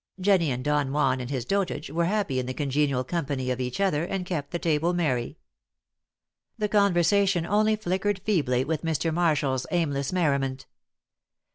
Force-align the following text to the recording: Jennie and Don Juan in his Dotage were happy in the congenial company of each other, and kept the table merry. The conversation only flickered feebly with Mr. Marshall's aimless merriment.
Jennie 0.19 0.49
and 0.49 0.63
Don 0.63 0.91
Juan 0.91 1.21
in 1.21 1.27
his 1.27 1.45
Dotage 1.45 1.91
were 1.91 2.05
happy 2.05 2.39
in 2.39 2.47
the 2.47 2.55
congenial 2.55 3.03
company 3.03 3.51
of 3.51 3.61
each 3.61 3.79
other, 3.79 4.03
and 4.03 4.25
kept 4.25 4.49
the 4.49 4.57
table 4.57 4.93
merry. 4.95 5.37
The 6.57 6.67
conversation 6.69 7.45
only 7.45 7.75
flickered 7.75 8.17
feebly 8.25 8.63
with 8.63 8.81
Mr. 8.81 9.13
Marshall's 9.13 9.67
aimless 9.69 10.11
merriment. 10.11 10.65